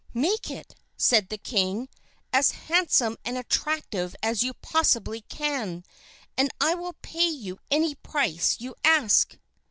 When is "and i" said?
6.35-6.73